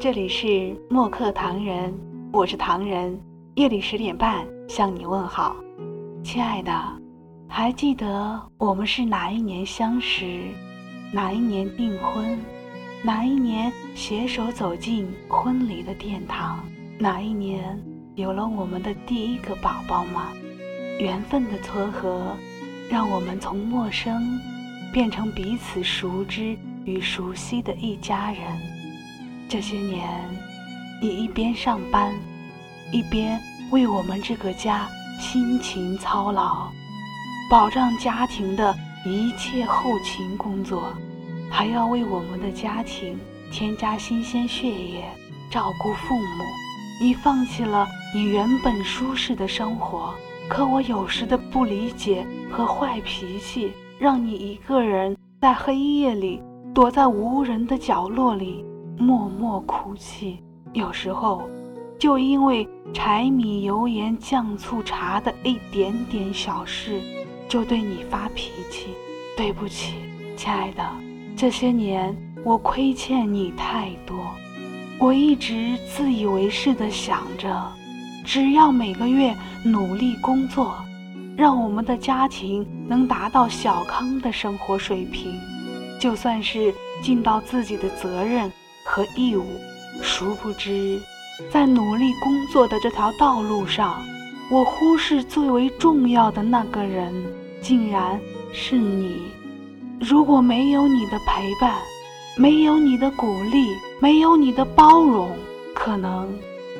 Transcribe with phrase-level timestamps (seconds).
[0.00, 1.92] 这里是墨客唐人，
[2.32, 3.20] 我是唐人。
[3.56, 5.56] 夜里十点半向你问好，
[6.22, 6.72] 亲爱的，
[7.48, 10.40] 还记得我们是哪一年相识，
[11.12, 12.38] 哪一年订婚，
[13.02, 16.64] 哪一年携手走进婚礼的殿堂，
[16.96, 17.76] 哪一年
[18.14, 20.28] 有了我们的第一个宝宝吗？
[21.00, 22.36] 缘分的撮合，
[22.88, 24.38] 让我们从陌生
[24.92, 28.77] 变成彼此熟知与熟悉的一家人。
[29.48, 30.06] 这些年，
[31.00, 32.12] 你一边上班，
[32.92, 33.40] 一边
[33.70, 34.86] 为我们这个家
[35.18, 36.70] 辛勤操劳，
[37.50, 38.74] 保障家庭的
[39.06, 40.92] 一切后勤工作，
[41.50, 43.18] 还要为我们的家庭
[43.50, 45.02] 添加新鲜血液，
[45.50, 46.44] 照顾父母。
[47.00, 50.12] 你放弃了你原本舒适的生活。
[50.46, 56.42] 可我有时的不理解和坏脾气，让你一个人在黑夜里
[56.74, 58.64] 躲在无人的角落里
[58.98, 60.42] 默默哭泣。
[60.72, 61.48] 有时候，
[61.98, 67.00] 就因为柴米油盐酱醋茶的一点点小事，
[67.48, 68.88] 就对你发脾气。
[69.36, 69.94] 对不起，
[70.36, 70.82] 亲爱的，
[71.36, 74.16] 这些年我亏欠你太多。
[74.98, 77.72] 我一直自以为是的想着。
[78.24, 80.74] 只要每个月努力工作，
[81.36, 85.32] 让我们的家庭能达到小康的生活水平，
[85.98, 88.52] 就算是尽到自己的责任
[88.88, 89.44] 和义务。
[90.00, 90.98] 殊不知，
[91.50, 94.02] 在努力工作的这条道路上，
[94.50, 97.12] 我忽视最为重要的那个人，
[97.60, 98.18] 竟然
[98.52, 99.20] 是你。
[100.00, 101.74] 如果没有你的陪伴，
[102.36, 103.66] 没有你的鼓励，
[104.00, 105.28] 没有你的包容，
[105.74, 106.28] 可能……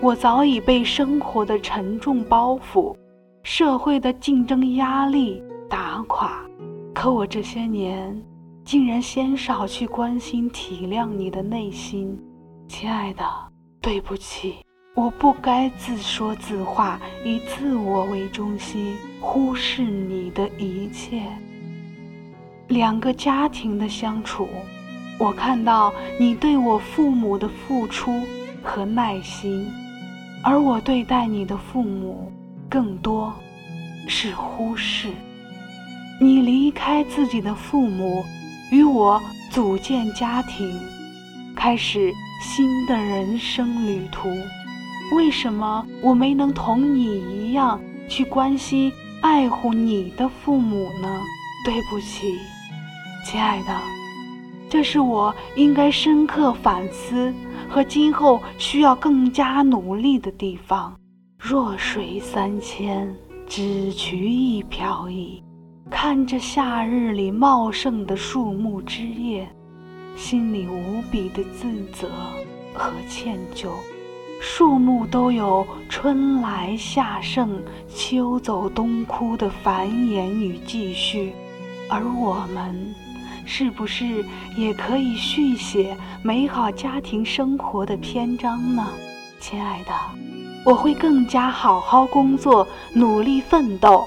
[0.00, 2.94] 我早已被生活的沉重包袱、
[3.42, 6.40] 社会的竞争压力打垮，
[6.94, 8.16] 可我这些年
[8.68, 12.14] 竟然先少去关心体谅你的内心，
[12.68, 13.24] 亲爱的，
[13.80, 14.56] 对不起，
[14.94, 21.22] 我不该自说自话，以自我为中心，忽视你的一切。
[22.68, 24.46] 两个家庭的相处，
[25.18, 25.90] 我看到
[26.20, 28.12] 你对我父母的付出
[28.62, 29.66] 和耐心。
[30.44, 32.30] 而我对待你的父母，
[32.68, 33.32] 更多
[34.06, 35.08] 是忽视。
[36.20, 38.22] 你离开自己的父母，
[38.70, 39.20] 与我
[39.50, 40.78] 组建家庭，
[41.54, 42.12] 开始
[42.42, 44.28] 新的人生旅途。
[45.16, 48.92] 为什么我没能同你一样去关心、
[49.22, 51.20] 爱护你的父母呢？
[51.64, 52.38] 对不起，
[53.24, 53.80] 亲爱的，
[54.68, 57.32] 这是我应该深刻反思。
[57.70, 60.94] 和今后需要更加努力的地方。
[61.38, 63.14] 弱水三千，
[63.46, 65.42] 只取一瓢饮。
[65.90, 69.48] 看着夏日里茂盛的树木枝叶，
[70.14, 72.08] 心里无比的自责
[72.74, 73.70] 和歉疚。
[74.40, 81.32] 树木都有春来夏盛、秋走冬枯的繁衍与继续，
[81.88, 82.94] 而我们。
[83.44, 84.22] 是不是
[84.56, 88.86] 也可以续写美好家庭生活的篇章呢，
[89.40, 89.92] 亲爱的？
[90.64, 94.04] 我会更加好好工作，努力奋斗，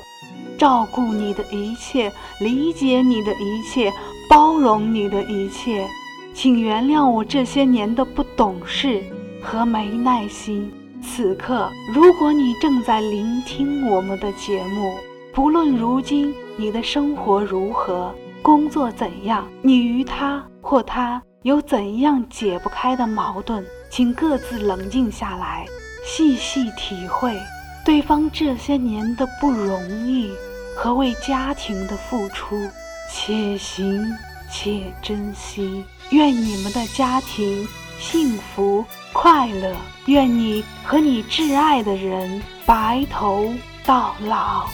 [0.62, 3.92] 照顾你的一切，理解你的一切，
[4.30, 5.88] 包容你的一切。
[6.36, 9.04] 请原谅我这些年的不懂事
[9.42, 10.72] 和没耐心。
[11.02, 14.94] 此刻，如果你正在聆听我们的节目，
[15.34, 18.14] 不论如今你的生活如何。
[18.44, 19.48] 工作怎样？
[19.64, 23.66] 你与他或他有怎样解不开的矛盾？
[23.90, 25.66] 请各自冷静下来，
[26.06, 27.36] 细细体会
[27.84, 30.30] 对方这些年的不容易
[30.76, 32.70] 和为家庭的付出，
[33.10, 34.14] 且行
[34.52, 35.84] 且珍惜。
[36.10, 37.68] 愿你们的家庭
[38.00, 43.54] 幸福快乐，愿你和你挚爱的人白头
[43.86, 44.72] 到老啊。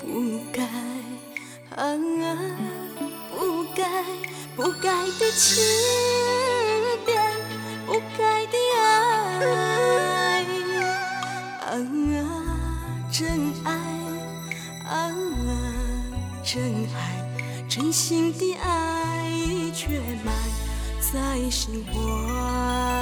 [0.00, 0.62] 不该
[1.76, 1.84] 啊
[3.30, 3.84] 不该
[4.56, 5.62] 不该的情
[16.52, 16.60] 真
[16.94, 19.32] 爱，真心的爱
[19.72, 20.30] 却埋
[21.00, 23.01] 在心怀。